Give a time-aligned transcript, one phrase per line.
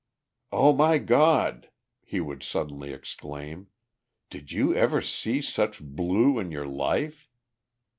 [0.51, 1.69] "O my God!"
[2.03, 3.67] he would suddenly exclaim,
[4.31, 7.29] "did you ever see such blue in your life!"